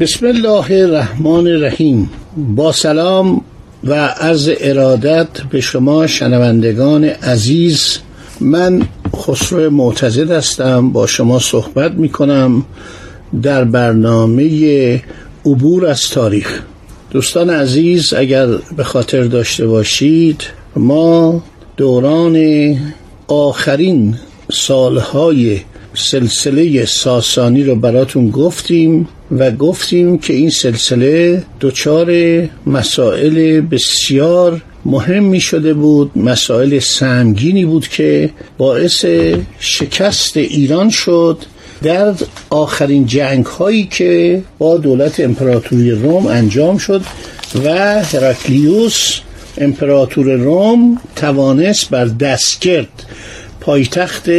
بسم 0.00 0.26
الله 0.26 0.70
الرحمن 0.70 1.46
الرحیم. 1.46 2.10
با 2.36 2.72
سلام 2.72 3.40
و 3.84 3.94
عرض 4.06 4.50
ارادت 4.60 5.28
به 5.50 5.60
شما 5.60 6.06
شنوندگان 6.06 7.04
عزیز 7.04 7.98
من 8.40 8.82
خسرو 9.16 9.70
معتزد 9.70 10.30
هستم. 10.30 10.90
با 10.90 11.06
شما 11.06 11.38
صحبت 11.38 11.92
می 11.92 12.08
کنم 12.08 12.64
در 13.42 13.64
برنامه 13.64 15.02
عبور 15.46 15.86
از 15.86 16.08
تاریخ. 16.08 16.60
دوستان 17.10 17.50
عزیز 17.50 18.14
اگر 18.14 18.46
به 18.76 18.84
خاطر 18.84 19.22
داشته 19.22 19.66
باشید 19.66 20.42
ما 20.76 21.42
دوران 21.76 22.76
آخرین 23.28 24.14
سالهای 24.52 25.60
سلسله 25.94 26.84
ساسانی 26.84 27.62
رو 27.64 27.76
براتون 27.76 28.30
گفتیم. 28.30 29.08
و 29.38 29.50
گفتیم 29.50 30.18
که 30.18 30.32
این 30.32 30.50
سلسله 30.50 31.42
دچار 31.60 32.12
مسائل 32.66 33.60
بسیار 33.60 34.62
مهمی 34.84 35.40
شده 35.40 35.74
بود 35.74 36.18
مسائل 36.18 36.78
سنگینی 36.78 37.64
بود 37.64 37.88
که 37.88 38.30
باعث 38.58 39.04
شکست 39.58 40.36
ایران 40.36 40.90
شد. 40.90 41.38
در 41.82 42.14
آخرین 42.50 43.06
جنگ 43.06 43.46
هایی 43.46 43.84
که 43.84 44.42
با 44.58 44.76
دولت 44.76 45.20
امپراتوری 45.20 45.90
روم 45.90 46.26
انجام 46.26 46.78
شد 46.78 47.02
و 47.64 47.68
هرکلیوس 48.04 49.20
امپراتور 49.58 50.32
روم 50.32 51.00
توانست 51.16 51.90
بر 51.90 52.04
دستگرد 52.04 52.88
پایتخت 53.64 54.30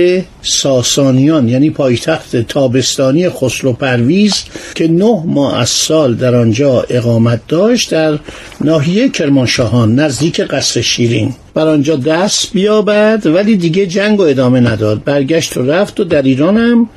ساسانیان 0.42 1.50
یعنی 1.50 1.70
پایتخت 1.70 2.36
تابستانی 2.36 3.30
خسرو 3.30 3.74
پرویز 3.74 4.34
که 4.76 4.88
نه 4.88 5.24
ماه 5.26 5.60
از 5.60 5.70
سال 5.70 6.16
در 6.16 6.36
آنجا 6.36 6.86
اقامت 6.90 7.42
داشت 7.48 7.92
در 7.92 8.20
ناحیه 8.62 9.10
کرمانشاهان 9.10 9.96
نزدیک 9.96 10.42
قصر 10.42 10.82
شیرین. 10.82 11.34
بر 11.54 11.68
آنجا 11.68 11.96
دست 11.96 12.54
بیابد 12.54 13.22
ولی 13.26 13.58
دیگه 13.58 13.86
جنگ 13.86 14.20
و 14.20 14.24
ادامه 14.24 14.60
نداد. 14.60 15.04
برگشت 15.04 15.58
و 15.58 15.66
رفت 15.66 16.00
و 16.00 16.04
در 16.04 16.22
ایران 16.22 16.58
هم 16.58 16.90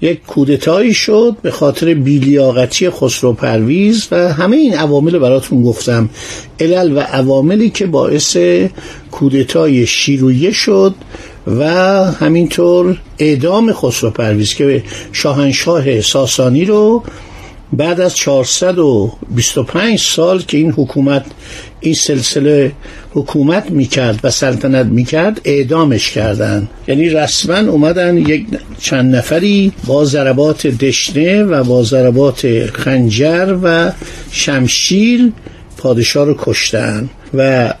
یک 0.00 0.22
کودتایی 0.26 0.94
شد 0.94 1.36
به 1.42 1.50
خاطر 1.50 1.94
بیلیاقتی 1.94 2.90
خسرو 2.90 3.32
پرویز 3.32 4.08
و 4.10 4.32
همه 4.32 4.56
این 4.56 4.74
عوامل 4.74 5.18
براتون 5.18 5.62
گفتم. 5.62 6.10
علل 6.60 6.96
و 6.96 7.00
عواملی 7.00 7.70
که 7.70 7.86
باعث 7.86 8.36
کودتای 9.10 9.86
شیرویه 9.86 10.52
شد 10.52 10.94
و 11.46 11.64
همینطور 12.12 12.98
اعدام 13.18 13.72
خسرو 13.72 14.10
پرویز 14.10 14.54
که 14.54 14.82
شاهنشاه 15.12 16.00
ساسانی 16.00 16.64
رو 16.64 17.02
بعد 17.72 18.00
از 18.00 18.16
425 18.16 20.00
سال 20.00 20.42
که 20.42 20.58
این 20.58 20.70
حکومت 20.70 21.24
این 21.80 21.94
سلسله 21.94 22.72
حکومت 23.10 23.70
می‌کرد 23.70 24.20
و 24.24 24.30
سلطنت 24.30 24.86
می‌کرد 24.86 25.40
اعدامش 25.44 26.10
کردن. 26.10 26.68
یعنی 26.88 27.08
رسما 27.08 27.70
اومدن 27.70 28.16
یک 28.16 28.46
چند 28.80 29.16
نفری 29.16 29.72
با 29.86 30.04
ضربات 30.04 30.66
دشنه 30.66 31.42
و 31.42 31.64
با 31.64 31.82
ضربات 31.82 32.66
خنجر 32.72 33.56
و 33.62 33.92
شمشیر 34.30 35.32
پادشاه 35.76 36.26
رو 36.26 36.36
کشتن 36.38 37.08
و 37.34 37.72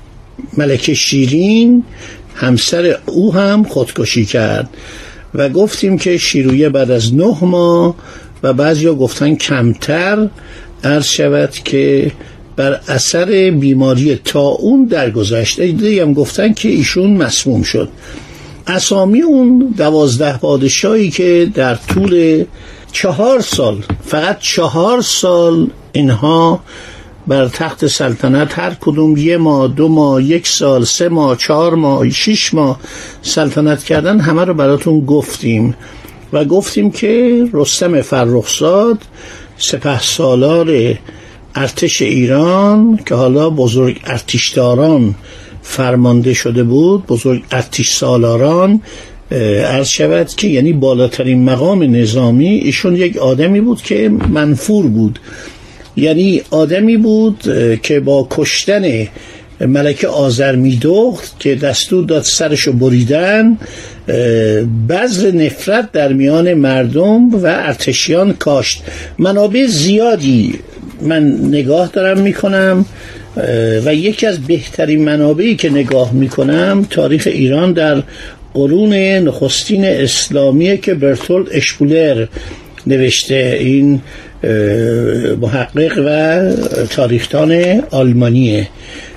ملکه 0.56 0.94
شیرین 0.94 1.84
همسر 2.36 2.98
او 3.06 3.34
هم 3.34 3.64
خودکشی 3.64 4.24
کرد 4.24 4.68
و 5.34 5.48
گفتیم 5.48 5.98
که 5.98 6.18
شیرویه 6.18 6.68
بعد 6.68 6.90
از 6.90 7.14
نه 7.14 7.44
ماه 7.44 7.94
و 8.42 8.52
بعضیا 8.52 8.94
گفتن 8.94 9.34
کمتر 9.34 10.28
عرض 10.84 11.06
شود 11.06 11.50
که 11.50 12.12
بر 12.56 12.80
اثر 12.88 13.50
بیماری 13.50 14.20
تا 14.24 14.40
اون 14.40 14.84
درگذشت. 14.84 15.60
دیگه 15.60 16.02
هم 16.02 16.12
گفتن 16.12 16.52
که 16.52 16.68
ایشون 16.68 17.16
مسموم 17.16 17.62
شد. 17.62 17.88
اسامی 18.66 19.22
اون 19.22 19.74
دوازده 19.76 20.38
پادشاهی 20.38 21.10
که 21.10 21.50
در 21.54 21.74
طول 21.74 22.44
چهار 22.92 23.40
سال 23.40 23.84
فقط 24.06 24.38
چهار 24.38 25.02
سال 25.02 25.70
اینها 25.92 26.60
بر 27.26 27.48
تخت 27.48 27.86
سلطنت 27.86 28.58
هر 28.58 28.76
کدوم 28.80 29.16
یه 29.16 29.36
ماه 29.36 29.68
دو 29.68 29.88
ماه 29.88 30.22
یک 30.22 30.46
سال 30.46 30.84
سه 30.84 31.08
ماه 31.08 31.36
چهار 31.36 31.74
ماه 31.74 32.10
شش 32.10 32.54
ماه 32.54 32.80
سلطنت 33.22 33.84
کردن 33.84 34.20
همه 34.20 34.44
رو 34.44 34.54
براتون 34.54 35.00
گفتیم. 35.00 35.74
و 36.32 36.44
گفتیم 36.44 36.90
که 36.90 37.44
رستم 37.52 38.00
فرخزاد 38.00 38.98
سپه 39.58 40.00
سالار 40.00 40.94
ارتش 41.54 42.02
ایران 42.02 42.98
که 43.06 43.14
حالا 43.14 43.50
بزرگ 43.50 44.00
ارتشداران 44.04 45.14
فرمانده 45.62 46.34
شده 46.34 46.64
بود 46.64 47.06
بزرگ 47.06 47.44
ارتش 47.50 47.90
سالاران 47.90 48.80
عرض 49.30 49.88
شود 49.88 50.28
که 50.28 50.48
یعنی 50.48 50.72
بالاترین 50.72 51.44
مقام 51.44 51.96
نظامی 51.96 52.48
ایشون 52.48 52.96
یک 52.96 53.16
آدمی 53.16 53.60
بود 53.60 53.82
که 53.82 54.08
منفور 54.08 54.86
بود. 54.86 55.18
یعنی 55.96 56.42
آدمی 56.50 56.96
بود 56.96 57.42
که 57.82 58.00
با 58.00 58.28
کشتن 58.30 59.06
ملکه 59.60 60.08
آذر 60.08 60.56
میدخت 60.56 61.40
که 61.40 61.54
دستور 61.54 62.04
داد 62.04 62.22
سرشو 62.22 62.72
بریدن 62.72 63.58
بذر 64.88 65.30
نفرت 65.30 65.92
در 65.92 66.12
میان 66.12 66.54
مردم 66.54 67.34
و 67.34 67.46
ارتشیان 67.46 68.32
کاشت. 68.32 68.82
منابع 69.18 69.66
زیادی 69.66 70.54
من 71.02 71.22
نگاه 71.48 71.90
دارم 71.92 72.18
می‌کنم 72.18 72.86
و 73.84 73.94
یکی 73.94 74.26
از 74.26 74.40
بهترین 74.40 75.04
منابعی 75.04 75.56
که 75.56 75.70
نگاه 75.70 76.12
می‌کنم 76.12 76.86
تاریخ 76.90 77.28
ایران 77.32 77.72
در 77.72 78.02
قرون 78.54 78.92
نخستین 78.94 79.84
اسلامیه 79.84 80.76
که 80.76 80.94
برتولد 80.94 81.46
اشپولر 81.52 82.26
نوشته. 82.86 83.56
این 83.60 84.00
محقق 85.40 85.98
و 86.06 86.40
تاریختان 86.86 87.82
آلمانیه. 87.90 88.68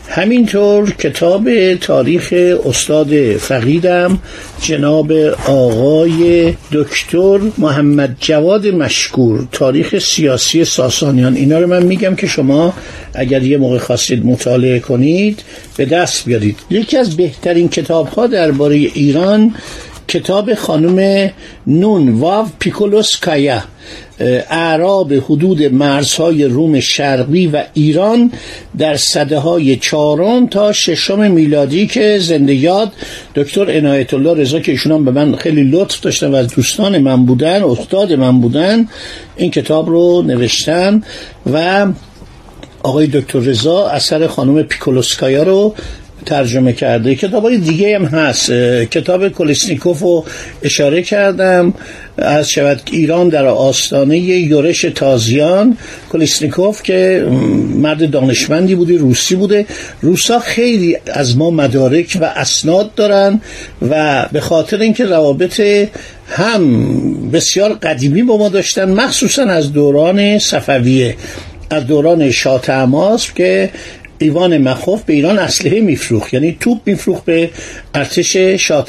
همینطور 0.10 0.92
کتاب 0.92 1.76
تاریخ 1.76 2.34
استاد 2.66 3.38
فقیدم 3.38 4.20
جناب 4.62 5.12
آقای 5.48 6.54
دکتر 6.72 7.40
محمد 7.58 8.16
جواد 8.20 8.68
مشکور 8.68 9.48
تاریخ 9.52 10.00
سیاسی 10.00 10.66
ساسانیان. 10.66 11.36
اینا 11.36 11.60
رو 11.60 11.68
من 11.68 11.84
میگم 11.84 12.16
که 12.16 12.28
شما 12.28 12.74
اگر 13.14 13.44
یه 13.44 13.58
موقع 13.58 13.78
خواستید 13.78 14.26
مطالعه 14.26 14.80
کنید 14.80 15.44
به 15.78 15.86
دست 15.86 16.26
بیارید. 16.26 16.58
یکی 16.70 16.98
از 16.98 17.18
بهترین 17.18 17.70
کتاب 17.70 18.08
ها 18.08 18.28
درباره 18.28 18.76
ایران 18.76 19.56
کتاب 20.08 20.54
خانم 20.54 21.30
نون 21.68 22.10
واو 22.10 22.48
پیکولوسکایا. 22.60 23.64
اعراب 24.50 25.14
حدود 25.14 25.64
مرزهای 25.64 26.46
روم 26.46 26.80
شرقی 26.80 27.48
و 27.48 27.64
ایران 27.74 28.32
در 28.78 28.96
صده 28.96 29.38
های 29.38 29.76
چهارم 29.76 30.48
تا 30.48 30.72
ششم 30.72 31.32
میلادی 31.32 31.88
که 31.88 32.20
زنده 32.20 32.54
یاد 32.54 32.92
دکتر 33.36 33.78
عنایت 33.78 34.14
الله 34.14 34.34
رضا 34.34 34.60
که 34.60 34.72
ایشون 34.72 35.06
به 35.06 35.12
من 35.12 35.36
خیلی 35.36 35.64
لطف 35.64 36.02
داشتن 36.02 36.32
و 36.32 36.36
از 36.36 36.48
دوستان 36.48 36.98
من 36.98 37.26
بودن 37.26 37.64
استاد 37.64 38.14
من 38.14 38.42
بودن 38.42 38.88
این 39.36 39.52
کتاب 39.52 39.90
رو 39.90 40.22
نوشتن 40.22 41.04
و 41.54 41.88
آقای 42.84 43.08
دکتر 43.08 43.40
رضا 43.40 43.88
اثر 43.88 44.28
خانم 44.28 44.64
پیکولوسکایا 44.64 45.44
رو 45.44 45.76
ترجمه 46.30 46.74
کرده. 46.74 47.16
کتاب 47.16 47.44
های 47.44 47.58
دیگه 47.58 47.96
هم 47.96 48.06
هست. 48.06 48.52
کتاب 48.92 49.30
کلسنیکوف 49.30 50.00
رو 50.00 50.26
اشاره 50.64 51.02
کردم. 51.02 51.74
از 52.18 52.50
شود 52.50 52.82
ایران 52.92 53.30
در 53.30 53.46
آستانه 53.46 54.18
یورش 54.20 54.82
تازیان. 54.82 55.78
کلسنیکوف 56.12 56.84
که 56.84 57.28
مرد 57.76 58.12
دانشمندی 58.12 58.76
بوده 58.76 58.98
روسی 58.98 59.36
بوده. 59.36 59.66
روسا 60.02 60.40
خیلی 60.40 60.98
از 61.14 61.38
ما 61.38 61.50
مدارک 61.52 62.18
و 62.22 62.26
اسناد 62.26 62.96
دارن 62.96 63.42
و 63.90 64.26
به 64.32 64.40
خاطر 64.40 64.80
اینکه 64.80 65.06
روابط 65.06 65.62
هم 66.30 67.32
بسیار 67.32 67.74
قدیمی 67.74 68.24
با 68.24 68.38
ما 68.38 68.50
داشتن 68.50 68.90
مخصوصا 68.92 69.44
از 69.44 69.74
دوران 69.74 70.40
صفویه 70.40 71.16
از 71.70 71.88
دوران 71.88 72.32
شاه 72.32 72.62
که 73.36 73.70
ایوان 74.20 74.58
مخوف 74.58 75.04
به 75.04 75.14
ایران 75.14 75.40
اسلحه 75.40 75.80
میفروخت 75.82 76.34
یعنی 76.34 76.58
توپ 76.60 76.78
میفروخت 76.86 77.26
به 77.26 77.50
ارتش 77.96 78.38
شاه 78.38 78.86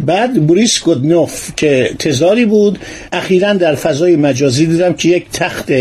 بعد 0.00 0.46
بوریس 0.46 0.82
گودنوف 0.82 1.50
که 1.56 1.90
تزاری 1.98 2.44
بود 2.44 2.78
اخیرا 3.12 3.52
در 3.52 3.74
فضای 3.74 4.16
مجازی 4.16 4.66
دیدم 4.66 4.92
که 4.92 5.08
یک 5.08 5.26
تخت 5.32 5.72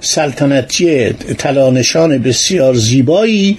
سلطنتی 0.00 1.12
تلانشان 1.38 2.18
بسیار 2.18 2.74
زیبایی 2.74 3.58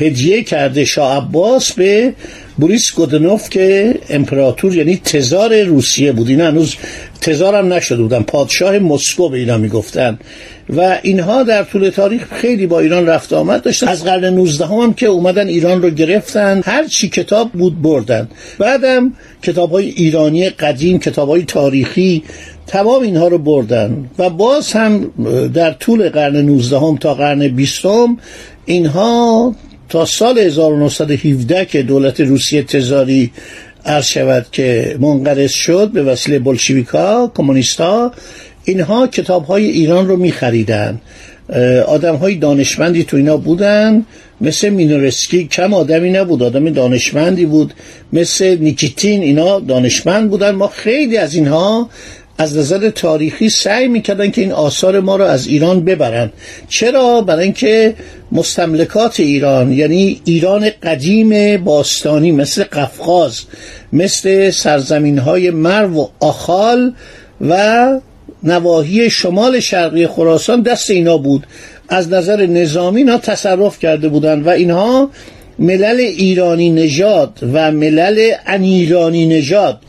هدیه 0.00 0.42
کرده 0.42 0.84
شاه 0.84 1.16
عباس 1.16 1.72
به 1.72 2.12
بوریس 2.56 2.94
گودنوف 2.94 3.50
که 3.50 3.94
امپراتور 4.10 4.76
یعنی 4.76 4.96
تزار 5.04 5.62
روسیه 5.62 6.12
بود. 6.12 6.28
این 6.28 6.40
هنوز 6.40 6.76
تزار 7.20 7.54
هم 7.54 7.72
نشده 7.72 8.02
بودن. 8.02 8.22
پادشاه 8.22 8.78
مسکو 8.78 9.28
به 9.28 9.38
اینا 9.38 9.58
می‌گفتن. 9.58 10.18
و 10.76 10.98
اینها 11.02 11.42
در 11.42 11.64
طول 11.64 11.88
تاریخ 11.88 12.34
خیلی 12.34 12.66
با 12.66 12.80
ایران 12.80 13.06
رفت 13.06 13.32
آمد 13.32 13.62
داشتن. 13.62 13.88
از 13.88 14.04
قرن 14.04 14.24
19 14.24 14.66
هم 14.66 14.94
که 14.94 15.06
اومدن 15.06 15.48
ایران 15.48 15.82
رو 15.82 15.90
گرفتن. 15.90 16.60
هر 16.64 16.86
چی 16.86 17.08
کتاب 17.08 17.52
بود 17.52 17.82
بردن. 17.82 18.28
بعدم 18.58 19.12
کتاب 19.42 19.70
های 19.70 19.88
ایرانی 19.88 20.48
قدیم 20.50 20.98
کتاب 20.98 21.28
های 21.28 21.42
تاریخی 21.42 22.22
تمام 22.66 23.02
اینها 23.02 23.28
رو 23.28 23.38
بردن. 23.38 24.10
و 24.18 24.30
باز 24.30 24.72
هم 24.72 25.10
در 25.54 25.72
طول 25.72 26.08
قرن 26.08 26.36
19 26.36 26.78
هم 26.78 26.96
تا 26.96 27.14
قرن 27.14 27.48
20 27.48 27.86
هم 27.86 28.18
اینها 28.64 29.54
تا 29.92 30.04
سال 30.04 30.38
1917 30.38 31.64
که 31.64 31.82
دولت 31.82 32.20
روسیه 32.20 32.62
تزاری 32.62 33.30
عرض 33.84 34.04
شود 34.04 34.46
که 34.52 34.96
منقرض 35.00 35.50
شد 35.50 35.90
به 35.90 36.02
وسیله 36.02 36.38
بلشویکا 36.38 37.32
کمونیستا 37.34 38.12
اینها 38.64 39.06
کتاب 39.06 39.44
های 39.44 39.66
ایران 39.66 40.08
رو 40.08 40.16
می 40.16 40.32
خریدن 40.32 41.00
آدم 41.86 42.14
های 42.16 42.34
دانشمندی 42.34 43.04
تو 43.04 43.16
اینا 43.16 43.36
بودن. 43.36 44.06
مثل 44.40 44.68
مینورسکی 44.68 45.46
کم 45.46 45.74
آدمی 45.74 46.10
نبود 46.10 46.42
آدم 46.42 46.70
دانشمندی 46.70 47.46
بود. 47.46 47.74
مثل 48.12 48.58
نیکیتین 48.58 49.22
اینا 49.22 49.60
دانشمند 49.60 50.30
بودن. 50.30 50.50
ما 50.50 50.68
خیلی 50.68 51.16
از 51.16 51.34
اینها 51.34 51.88
از 52.42 52.56
نظر 52.56 52.90
تاریخی 52.90 53.48
سعی 53.48 53.88
می‌کردن 53.88 54.30
که 54.30 54.40
این 54.40 54.52
آثار 54.52 55.00
ما 55.00 55.16
رو 55.16 55.24
از 55.24 55.46
ایران 55.46 55.84
ببرن. 55.84 56.30
چرا؟ 56.68 57.20
برای 57.20 57.44
اینکه 57.44 57.94
مستملکات 58.32 59.20
ایران 59.20 59.72
یعنی 59.72 60.20
ایران 60.24 60.70
قدیم 60.82 61.56
باستانی 61.64 62.32
مثل 62.32 62.64
قفقاز 62.64 63.40
مثل 63.92 64.50
سرزمین 64.50 65.18
های 65.18 65.50
مرو 65.50 66.00
و 66.00 66.06
آخال 66.20 66.92
و 67.40 68.00
نواحی 68.42 69.10
شمال 69.10 69.60
شرقی 69.60 70.06
خراسان 70.06 70.62
دست 70.62 70.90
اینا 70.90 71.18
بود. 71.18 71.46
از 71.88 72.08
نظر 72.08 72.46
نظامی 72.46 73.00
اینا 73.00 73.18
تصرف 73.18 73.78
کرده 73.78 74.08
بودند 74.08 74.46
و 74.46 74.50
اینها 74.50 75.10
ملل 75.58 76.00
ایرانی 76.00 76.70
نژاد 76.70 77.38
و 77.52 77.72
ملل 77.72 78.32
انیرانی 78.46 79.26
نژاد. 79.26 79.80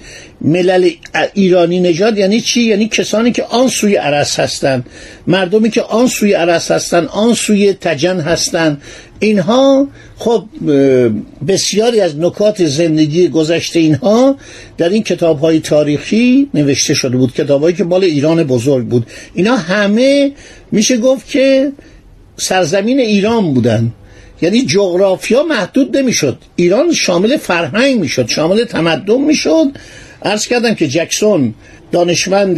ملل 0.43 0.89
ایرانی 1.33 1.79
نژاد 1.79 2.17
یعنی 2.17 2.41
چی؟ 2.41 2.61
یعنی 2.61 2.87
کسانی 2.87 3.31
که 3.31 3.43
آن 3.43 3.67
سوی 3.67 3.95
عرس 3.95 4.39
هستند 4.39 4.85
مردمی 5.27 5.69
که 5.69 5.81
آن 5.81 6.07
سوی 6.07 6.33
عرس 6.33 6.71
هستند 6.71 7.07
آن 7.07 7.33
سوی 7.33 7.73
تجن 7.73 8.19
هستند 8.19 8.81
اینها 9.19 9.87
خب 10.17 10.45
بسیاری 11.47 11.99
از 12.01 12.19
نکات 12.19 12.65
زندگی 12.65 13.27
گذشته 13.27 13.79
اینها 13.79 14.35
در 14.77 14.89
این 14.89 15.03
کتاب 15.03 15.39
های 15.39 15.59
تاریخی 15.59 16.49
نوشته 16.53 16.93
شده 16.93 17.17
بود. 17.17 17.33
کتاب 17.33 17.71
که 17.71 17.83
مال 17.83 18.03
ایران 18.03 18.43
بزرگ 18.43 18.85
بود. 18.85 19.07
اینا 19.33 19.55
همه 19.55 20.31
میشه 20.71 20.97
گفت 20.97 21.27
که 21.27 21.71
سرزمین 22.37 22.99
ایران 22.99 23.53
بودن. 23.53 23.91
یعنی 24.41 24.61
جغرافیا 24.61 25.43
محدود 25.43 25.97
نمی‌شد. 25.97 26.37
ایران 26.55 26.93
شامل 26.93 27.37
فرهنگ 27.37 27.99
می‌شد 27.99 28.27
شامل 28.27 28.63
تمدن 28.63 29.21
می‌شد. 29.21 29.65
عرض 30.23 30.47
کردم 30.47 30.73
که 30.73 30.87
جکسون 30.87 31.53
دانشمند 31.91 32.57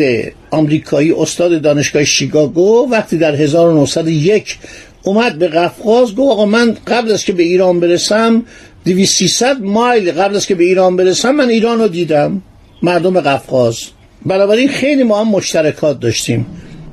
آمریکایی 0.52 1.12
استاد 1.12 1.62
دانشگاه 1.62 2.04
شیکاگو 2.04 2.88
وقتی 2.92 3.18
در 3.18 3.36
1901 3.36 4.58
اومد 5.04 5.40
به 5.40 5.48
قفقاز 5.48 6.16
گفت 6.16 6.32
آقا 6.32 6.46
من 6.46 6.78
قبل 6.88 7.12
از 7.12 7.24
که 7.24 7.34
به 7.34 7.44
ایران 7.44 7.80
برسم 7.80 8.44
2300 8.86 9.62
مایل 9.62 10.12
قبل 10.12 10.36
از 10.36 10.48
که 10.48 10.56
به 10.56 10.64
ایران 10.64 10.96
برسم 10.96 11.32
من 11.32 11.50
ایران 11.50 11.80
رو 11.80 11.88
دیدم 11.88 12.42
مردم 12.82 13.20
قفقاز 13.20 13.78
بنابراین 14.26 14.68
خیلی 14.68 15.04
ما 15.04 15.20
هم 15.20 15.28
مشترکات 15.28 16.00
داشتیم 16.00 16.46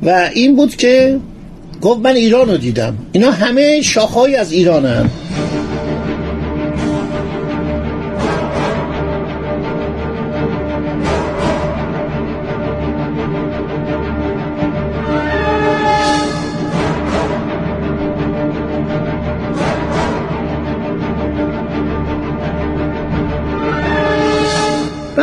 و 0.03 0.31
این 0.35 0.57
بود 0.57 0.77
که 0.77 1.19
گفت 1.83 2.01
من 2.01 2.17
ایران 2.17 2.49
رو 2.49 2.57
دیدم 2.57 2.99
اینا 3.13 3.31
همه 3.31 3.81
شاخهای 3.81 4.37
از 4.37 4.53
ایران 4.53 4.87
هم. 4.87 5.11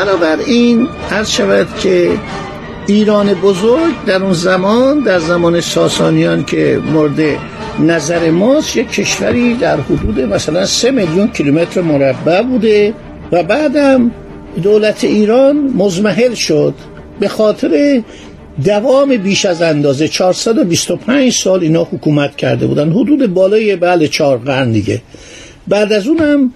بنابراین 0.09 0.88
عرض 1.11 1.29
شود 1.29 1.67
که 1.79 2.11
ایران 2.88 3.33
بزرگ 3.33 4.06
در 4.06 4.23
اون 4.23 4.33
زمان 4.33 5.00
در 5.00 5.19
زمان 5.19 5.61
ساسانیان 5.61 6.45
که 6.45 6.81
مورد 6.94 7.19
نظر 7.79 8.31
ماست 8.31 8.77
یک 8.77 8.91
کشوری 8.91 9.53
در 9.53 9.77
حدود 9.79 10.19
مثلا 10.19 10.65
سه 10.65 10.91
میلیون 10.91 11.27
کیلومتر 11.27 11.81
مربع 11.81 12.41
بوده 12.41 12.94
و 13.31 13.44
بعدم 13.44 14.11
دولت 14.63 15.03
ایران 15.03 15.57
مزمحل 15.57 16.33
شد. 16.33 16.73
به 17.19 17.28
خاطر 17.28 18.01
دوام 18.66 19.18
بیش 19.18 19.45
از 19.45 19.61
اندازه 19.61 20.07
425 20.07 21.33
سال 21.33 21.61
اینا 21.61 21.83
حکومت 21.83 22.35
کرده 22.35 22.68
بودن. 22.68 22.92
حدود 22.92 23.33
بالای 23.33 23.75
بله 23.75 24.07
چهار 24.07 24.37
قرن 24.37 24.71
دیگه. 24.71 25.01
بعد 25.68 25.94
از 25.94 26.07
اونم 26.07 26.54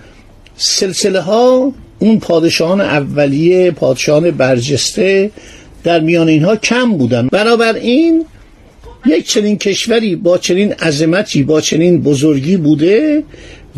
سلسله 0.55 1.19
ها 1.19 1.73
اون 2.03 2.19
پادشاهان 2.19 2.81
اولیه 2.81 3.71
پادشاهان 3.71 4.31
برجسته 4.31 5.31
در 5.83 5.99
میان 5.99 6.27
اینها 6.27 6.55
کم 6.55 6.97
بودن. 6.97 7.29
این 7.75 8.25
یک 9.05 9.27
چنین 9.27 9.57
کشوری 9.57 10.15
با 10.15 10.37
چنین 10.37 10.73
عظمتی 10.73 11.43
با 11.43 11.61
چنین 11.61 12.01
بزرگی 12.01 12.57
بوده 12.57 13.23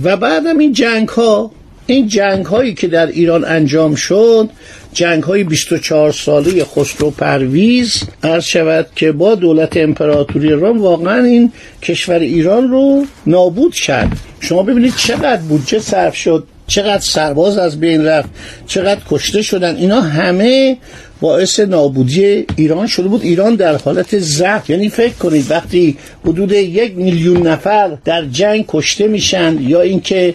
و 0.03 0.17
بعدم 0.17 0.57
این 0.57 0.73
جنگ 0.73 1.09
ها 1.09 1.51
این 1.87 2.07
جنگ 2.07 2.45
هایی 2.45 2.73
که 2.73 2.87
در 2.87 3.07
ایران 3.07 3.45
انجام 3.45 3.95
شد 3.95 4.49
جنگ 4.93 5.23
های 5.23 5.43
24 5.43 6.11
ساله 6.11 6.63
خسرو 6.63 7.11
پرویز 7.11 8.03
عرض 8.23 8.43
شود 8.43 8.87
که 8.95 9.11
با 9.11 9.35
دولت 9.35 9.77
امپراتوری 9.77 10.49
روم 10.49 10.81
واقعا 10.81 11.23
این 11.23 11.51
کشور 11.81 12.19
ایران 12.19 12.69
رو 12.69 13.05
نابود 13.25 13.75
کرد. 13.75 14.17
شما 14.39 14.63
ببینید 14.63 14.93
چقدر 14.95 15.41
بودجه 15.41 15.79
صرف 15.79 16.15
شد. 16.15 16.47
چقدر 16.67 17.03
سرباز 17.03 17.57
از 17.57 17.79
بین 17.79 18.05
رفت 18.05 18.29
چقدر 18.67 19.01
کشته 19.09 19.41
شدن. 19.41 19.75
اینا 19.75 20.01
همه 20.01 20.77
باعث 21.21 21.59
نابودی 21.59 22.45
ایران 22.55 22.87
شده 22.87 23.07
بود. 23.07 23.21
ایران 23.23 23.55
در 23.55 23.75
حالت 23.77 24.17
ضعف. 24.17 24.69
یعنی 24.69 24.89
فکر 24.89 25.13
کنید 25.13 25.51
وقتی 25.51 25.97
حدود 26.25 26.51
یک 26.51 26.95
میلیون 26.95 27.47
نفر 27.47 27.97
در 28.05 28.25
جنگ 28.25 28.65
کشته 28.67 29.07
میشن 29.07 29.57
یا 29.61 29.81
اینکه 29.81 30.33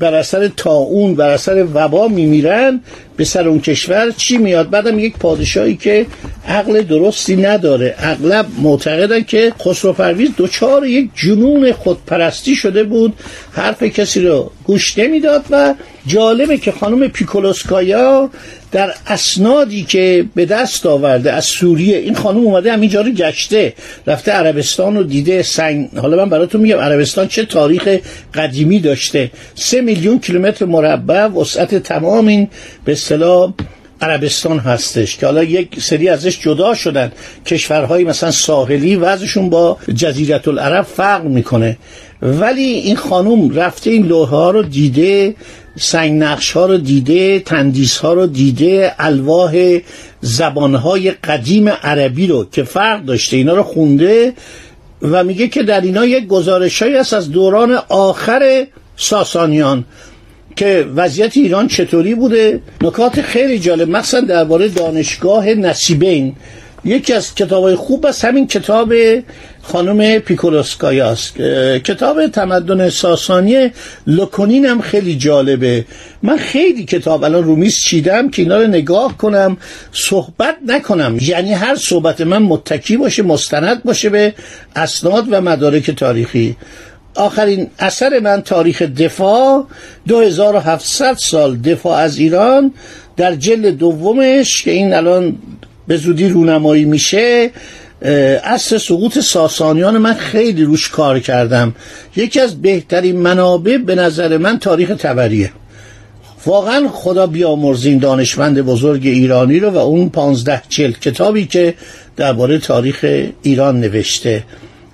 بر 0.00 0.14
اثر 0.14 0.48
تاون 0.48 1.14
بر 1.14 1.30
اثر 1.30 1.66
وبا 1.74 2.08
میمیرن 2.08 2.80
به 3.16 3.24
سر 3.24 3.48
اون 3.48 3.60
کشور 3.60 4.10
چی 4.10 4.38
میاد؟ 4.38 4.70
بعدم 4.70 4.98
یک 4.98 5.16
پادشاهی 5.16 5.76
که 5.76 6.06
عقل 6.48 6.82
درستی 6.82 7.36
نداره. 7.36 7.94
اغلب 7.98 8.46
معتقدن 8.62 9.22
که 9.22 9.52
خسرو 9.60 9.92
پرویز 9.92 10.30
دوچار 10.36 10.86
یک 10.86 11.10
جنون 11.14 11.72
خودپرستی 11.72 12.56
شده 12.56 12.84
بود. 12.84 13.14
حرف 13.52 13.82
کسی 13.82 14.20
رو 14.20 14.50
گوش 14.68 14.98
نمی‌داد 14.98 15.44
و 15.50 15.74
جالبه 16.06 16.56
که 16.56 16.72
خانم 16.72 17.08
پیکولوسکایا 17.08 18.30
در 18.72 18.94
اسنادی 19.06 19.84
که 19.84 20.24
به 20.34 20.46
دست 20.46 20.86
آورده 20.86 21.32
از 21.32 21.44
سوریه 21.44 21.98
این 21.98 22.14
خانم 22.14 22.38
اومده 22.38 22.72
همینجا 22.72 23.00
رو 23.00 23.10
گشته 23.10 23.72
رفته 24.06 24.32
عربستان 24.32 24.96
رو 24.96 25.02
دیده 25.02 25.42
سنگ. 25.42 25.88
حالا 25.96 26.16
من 26.16 26.30
براتون 26.30 26.60
میگم 26.60 26.78
عربستان 26.78 27.28
چه 27.28 27.44
تاریخ 27.44 27.98
قدیمی 28.34 28.80
داشته. 28.80 29.30
سه 29.54 29.80
میلیون 29.80 30.18
کیلومتر 30.18 30.64
مربع 30.64 31.26
وسعت 31.26 31.74
تمام 31.74 32.26
این 32.26 32.48
به 32.84 32.92
اصطلاح 32.92 33.52
عربستان 34.00 34.58
هستش 34.58 35.16
که 35.16 35.26
حالا 35.26 35.44
یک 35.44 35.80
سری 35.80 36.08
ازش 36.08 36.40
جدا 36.40 36.74
شدن. 36.74 37.12
کشورهای 37.46 38.04
مثلا 38.04 38.30
ساحلی 38.30 38.96
وضعشون 38.96 39.50
با 39.50 39.78
جزیرت 39.94 40.48
العرب 40.48 40.84
فرق 40.84 41.24
می‌کنه. 41.24 41.78
ولی 42.22 42.62
این 42.62 42.96
خانوم 42.96 43.54
رفته 43.54 43.90
این 43.90 44.06
لوحه 44.06 44.30
ها 44.30 44.50
رو 44.50 44.62
دیده 44.62 45.34
سنگ 45.78 46.22
نقش 46.22 46.52
ها 46.52 46.66
رو 46.66 46.76
دیده 46.76 47.40
تندیس 47.40 47.98
ها 47.98 48.12
رو 48.12 48.26
دیده 48.26 48.94
الواح 48.98 49.78
زبان 50.20 50.74
های 50.74 51.10
قدیم 51.10 51.68
عربی 51.68 52.26
رو 52.26 52.46
که 52.52 52.62
فرق 52.62 53.04
داشته 53.04 53.36
اینا 53.36 53.54
رو 53.54 53.62
خونده 53.62 54.32
و 55.02 55.24
میگه 55.24 55.48
که 55.48 55.62
در 55.62 55.80
اینا 55.80 56.06
یک 56.06 56.26
گزارش 56.26 56.82
هست 56.82 57.12
از 57.12 57.30
دوران 57.30 57.78
آخر 57.88 58.66
ساسانیان. 58.96 59.84
که 60.58 60.86
وضعیت 60.96 61.36
ایران 61.36 61.68
چطوری 61.68 62.14
بوده؟ 62.14 62.60
نکات 62.82 63.20
خیلی 63.20 63.58
جالب. 63.58 63.88
مخصوصا 63.88 64.20
درباره 64.20 64.68
دانشگاه 64.68 65.46
نصیبین. 65.46 66.34
یکی 66.84 67.12
از 67.12 67.34
کتاب 67.34 67.74
خوب 67.74 68.06
است 68.06 68.24
همین 68.24 68.46
کتاب 68.46 68.92
خانم 69.62 70.18
پیکولوسکایاست 70.18 71.36
کتاب 71.84 72.26
تمدن 72.26 72.90
ساسانی 72.90 73.70
لکنین 74.06 74.66
هم 74.66 74.80
خیلی 74.80 75.16
جالبه. 75.16 75.84
من 76.22 76.36
خیلی 76.36 76.84
کتاب 76.84 77.24
الان 77.24 77.44
رومیز 77.44 77.76
چیدم 77.84 78.30
که 78.30 78.42
اینا 78.42 78.56
رو 78.56 78.66
نگاه 78.66 79.16
کنم 79.16 79.56
صحبت 79.92 80.56
نکنم. 80.66 81.18
یعنی 81.20 81.52
هر 81.52 81.76
صحبت 81.76 82.20
من 82.20 82.42
متکی 82.42 82.96
باشه 82.96 83.22
مستند 83.22 83.82
باشه 83.82 84.08
به 84.08 84.34
اسناد 84.76 85.24
و 85.30 85.40
مدارک 85.40 85.90
تاریخی. 85.90 86.56
آخرین 87.18 87.66
اثر 87.78 88.18
من 88.18 88.42
تاریخ 88.42 88.82
دفاع 88.82 89.66
2700 90.08 91.16
سال 91.16 91.56
دفاع 91.56 91.98
از 91.98 92.18
ایران 92.18 92.72
در 93.16 93.34
جلد 93.34 93.66
دومش 93.66 94.62
که 94.62 94.70
این 94.70 94.94
الان 94.94 95.36
به 95.88 95.96
زودی 95.96 96.28
رونمایی 96.28 96.84
میشه 96.84 97.50
اصل 98.44 98.78
سقوط 98.78 99.18
ساسانیان 99.18 99.98
من 99.98 100.14
خیلی 100.14 100.64
روش 100.64 100.88
کار 100.88 101.20
کردم. 101.20 101.74
یکی 102.16 102.40
از 102.40 102.62
بهترین 102.62 103.16
منابع 103.16 103.76
به 103.76 103.94
نظر 103.94 104.36
من 104.36 104.58
تاریخ 104.58 104.88
تبریه 104.98 105.52
واقعا 106.46 106.88
خدا 106.88 107.26
بیامرزین 107.26 107.98
دانشمند 107.98 108.62
بزرگ 108.62 109.06
ایرانی 109.06 109.60
رو 109.60 109.70
و 109.70 109.76
اون 109.76 110.08
پانزده 110.08 110.62
جلد 110.68 111.00
کتابی 111.00 111.46
که 111.46 111.74
درباره 112.16 112.58
تاریخ 112.58 113.04
ایران 113.42 113.80
نوشته. 113.80 114.44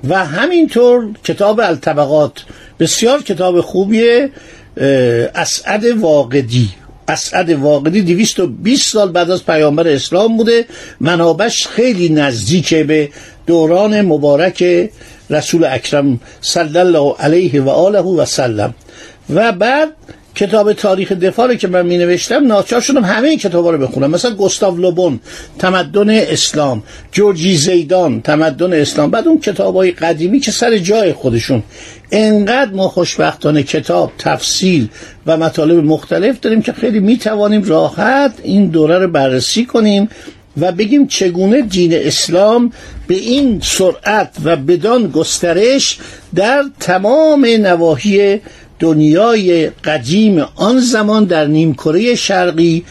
و 0.08 0.24
همینطور 0.24 1.08
کتاب 1.24 1.60
الطبقات 1.60 2.32
بسیار 2.80 3.22
کتاب 3.22 3.60
خوبیه 3.60 4.30
اسعد 5.34 5.84
واقدی. 5.84 6.68
اسعد 7.08 7.50
واقعی 7.50 8.02
220 8.02 8.92
سال 8.92 9.12
بعد 9.12 9.30
از 9.30 9.46
پیامبر 9.46 9.88
اسلام 9.88 10.36
بوده. 10.36 10.64
منابش 11.00 11.66
خیلی 11.66 12.08
نزدیکه 12.08 12.84
به 12.84 13.08
دوران 13.46 14.02
مبارک 14.02 14.90
رسول 15.30 15.64
اکرم 15.64 16.20
صلی 16.40 16.78
الله 16.78 17.14
علیه 17.18 17.62
و 17.62 17.68
آله 17.68 18.00
و 18.00 18.24
سلم. 18.24 18.74
و 19.34 19.52
بعد 19.52 19.88
کتاب 20.34 20.72
تاریخ 20.72 21.12
دفاع 21.12 21.54
که 21.54 21.68
من 21.68 21.86
می 21.86 21.98
نوشتم 21.98 22.46
ناچار 22.46 22.80
شدم 22.80 23.04
همه 23.04 23.28
این 23.28 23.38
کتاب 23.38 23.68
رو 23.68 23.78
بخونم. 23.78 24.10
مثلا 24.10 24.34
گستاو 24.34 24.76
لوبون 24.76 25.20
تمدن 25.58 26.10
اسلام. 26.10 26.82
جورجی 27.12 27.56
زیدان 27.56 28.20
تمدن 28.20 28.72
اسلام. 28.72 29.10
بعد 29.10 29.28
اون 29.28 29.40
کتاب 29.40 29.76
های 29.76 29.90
قدیمی 29.90 30.40
که 30.40 30.50
سر 30.50 30.78
جای 30.78 31.12
خودشون. 31.12 31.62
انقدر 32.12 32.72
ما 32.72 32.88
خوشبختانه 32.88 33.62
کتاب 33.62 34.12
تفصیل 34.18 34.88
و 35.26 35.36
مطالب 35.36 35.84
مختلف 35.84 36.40
داریم 36.40 36.62
که 36.62 36.72
خیلی 36.72 37.00
می 37.00 37.18
توانیم 37.18 37.62
راحت 37.62 38.32
این 38.42 38.66
دوره 38.66 38.98
رو 38.98 39.08
بررسی 39.08 39.64
کنیم 39.64 40.08
و 40.60 40.72
بگیم 40.72 41.06
چگونه 41.06 41.62
دین 41.62 41.94
اسلام 41.94 42.72
به 43.06 43.14
این 43.14 43.60
سرعت 43.62 44.30
و 44.44 44.56
بدان 44.56 45.06
گسترش 45.06 45.98
در 46.34 46.64
تمام 46.80 47.44
نواحی 47.44 48.40
دنیای 48.78 49.70
قدیم 49.84 50.44
آن 50.56 50.80
زمان 50.80 51.24
در 51.24 51.46
نیمکره 51.46 52.14
شرقی 52.14 52.84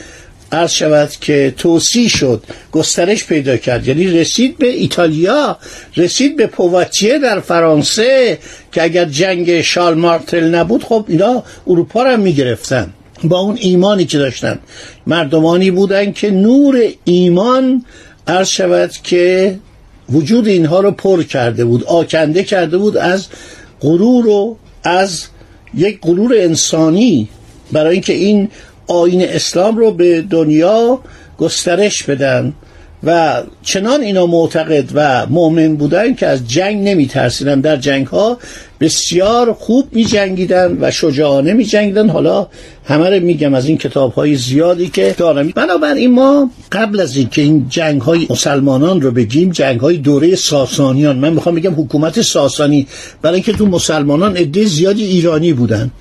عرض 0.51 0.71
شود 0.71 1.09
که 1.21 1.53
توصیح 1.57 2.07
شد 2.09 2.43
گسترش 2.71 3.25
پیدا 3.25 3.57
کرد. 3.57 3.87
یعنی 3.87 4.07
رسید 4.07 4.57
به 4.57 4.67
ایتالیا 4.67 5.57
رسید 5.97 6.37
به 6.37 6.47
پواتیه 6.47 7.19
در 7.19 7.39
فرانسه 7.39 8.39
که 8.71 8.83
اگر 8.83 9.05
جنگ 9.05 9.61
شال 9.61 9.93
مارتل 9.93 10.55
نبود 10.55 10.83
خب 10.83 11.05
اینا 11.07 11.43
اروپا 11.67 12.03
را 12.03 12.17
می‌گرفتن. 12.17 12.93
با 13.23 13.39
اون 13.39 13.57
ایمانی 13.61 14.05
که 14.05 14.17
داشتن. 14.17 14.59
مردمانی 15.07 15.71
بودن 15.71 16.11
که 16.11 16.31
نور 16.31 16.81
ایمان 17.03 17.85
عرض 18.27 18.47
شود 18.47 18.91
که 19.03 19.55
وجود 20.09 20.47
اینها 20.47 20.79
رو 20.79 20.91
پر 20.91 21.23
کرده 21.23 21.65
بود 21.65 21.83
آکنده 21.83 22.43
کرده 22.43 22.77
بود 22.77 22.97
از 22.97 23.27
غرور 23.81 24.27
و 24.27 24.57
از 24.83 25.23
یک 25.75 25.99
غرور 26.01 26.33
انسانی 26.37 27.29
برای 27.71 27.93
اینکه 27.93 28.13
این 28.13 28.49
آین 28.87 29.21
اسلام 29.21 29.77
رو 29.77 29.91
به 29.91 30.21
دنیا 30.21 30.99
گسترش 31.37 32.03
بدن. 32.03 32.53
و 33.03 33.41
چنان 33.63 34.01
اینا 34.01 34.25
معتقد 34.25 34.89
و 34.93 35.25
مؤمن 35.25 35.75
بودن 35.75 36.15
که 36.15 36.27
از 36.27 36.47
جنگ 36.47 36.87
نمی 36.87 37.07
ترسیدن 37.07 37.61
در 37.61 37.77
جنگ 37.77 38.07
ها 38.07 38.37
بسیار 38.79 39.53
خوب 39.53 39.87
می 39.91 40.05
جنگیدن 40.05 40.77
و 40.81 40.91
شجاعانه 40.91 41.53
می 41.53 41.65
جنگیدن 41.65 42.09
حالا 42.09 42.47
همه 42.85 43.09
رو 43.09 43.25
میگم 43.25 43.53
از 43.53 43.67
این 43.67 43.77
کتاب 43.77 44.13
های 44.13 44.35
زیادی 44.35 44.87
که 44.87 45.15
دارم. 45.17 45.49
بنابراین 45.49 46.11
ما 46.11 46.49
قبل 46.71 46.99
از 46.99 47.17
اینکه 47.17 47.41
این 47.41 47.65
جنگ 47.69 48.01
های 48.01 48.27
مسلمانان 48.29 49.01
رو 49.01 49.11
بگیم 49.11 49.49
جنگ 49.49 49.79
های 49.79 49.97
دوره 49.97 50.35
ساسانیان 50.35 51.17
من 51.17 51.33
می‌خوام 51.33 51.55
بگم 51.55 51.73
حکومت 51.73 52.21
ساسانی 52.21 52.87
برای 53.21 53.35
اینکه 53.35 53.53
تو 53.53 53.65
مسلمانان 53.65 54.37
عده 54.37 54.65
زیادی 54.65 55.03
ایرانی 55.03 55.53
بودن 55.53 55.91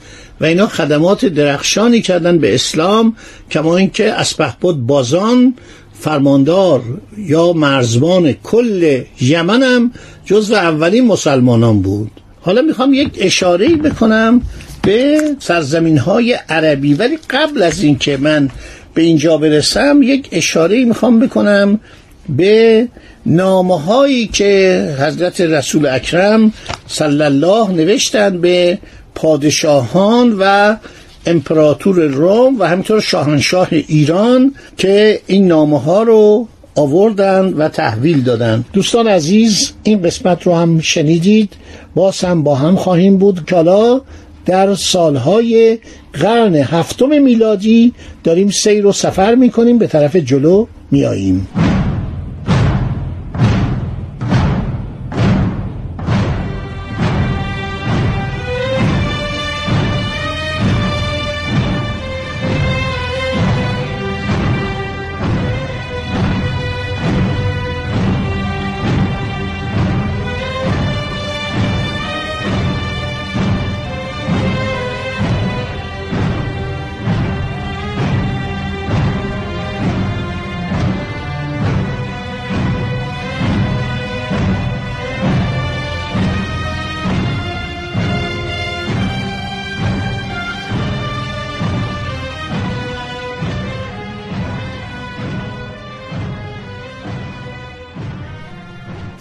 و 0.41 0.45
اینا 0.45 0.67
خدمات 0.67 1.27
درخشانی 1.27 2.01
کردن 2.01 2.39
به 2.39 2.55
اسلام 2.55 3.17
کما 3.51 3.77
اینکه 3.77 4.13
اسپهبد 4.13 4.75
بازان 4.75 5.55
فرماندار 6.03 6.83
یا 7.19 7.53
مرزبان 7.53 8.33
کل 8.33 9.03
یمن 9.21 9.63
هم 9.63 9.93
جزو 10.25 10.55
اولین 10.55 11.07
مسلمانان 11.07 11.83
بود. 11.83 12.11
حالا 12.41 12.63
می‌خوام 12.63 12.95
یک 12.95 13.11
اشاره 13.19 13.69
بکنم 13.69 14.43
به 14.83 15.21
سرزمین 15.39 15.99
های 15.99 16.33
عربی. 16.49 16.95
ولی 16.95 17.19
قبل 17.31 17.63
از 17.63 17.83
اینکه 17.83 18.17
من 18.17 18.51
به 18.95 19.03
اینجا 19.03 19.37
برسم 19.37 20.03
یک 20.03 20.29
اشاره 20.33 20.85
می‌خوام 20.85 21.21
بکنم 21.21 21.81
به 22.29 22.89
نامه 23.27 23.81
هایی 23.81 24.27
که 24.27 24.51
حضرت 24.99 25.41
رسول 25.41 25.87
اکرم 25.87 26.53
صلی 26.87 27.23
الله 27.23 27.71
نوشتن 27.71 28.41
به 28.41 28.79
پادشاهان 29.15 30.37
و 30.39 30.77
امپراتور 31.27 32.01
روم 32.01 32.61
و 32.61 32.65
همینطور 32.69 33.01
شاهنشاه 33.01 33.69
ایران 33.71 34.55
که 34.77 35.21
این 35.27 35.47
نامه 35.47 35.81
ها 35.81 36.03
رو 36.03 36.49
آوردن 36.75 37.53
و 37.55 37.69
تحویل 37.69 38.23
دادن. 38.23 38.65
دوستان 38.73 39.07
عزیز 39.07 39.73
این 39.83 40.03
قسمت 40.03 40.43
رو 40.43 40.55
هم 40.55 40.81
شنیدید. 40.81 41.53
باز 41.95 42.21
هم 42.21 42.43
با 42.43 42.55
هم 42.55 42.77
خواهیم 42.77 43.17
بود 43.17 43.45
که 43.47 43.55
حالا 43.55 44.01
در 44.47 44.75
سالهای 44.75 45.79
قرن 46.13 46.55
هفتم 46.55 47.23
میلادی 47.23 47.93
داریم 48.25 48.51
سیر 48.51 48.87
و 48.87 48.93
سفر 48.93 49.35
می‌کنیم 49.35 49.79
به 49.79 49.87
طرف 49.87 50.17
جلو 50.17 50.67
میاییم 50.91 51.49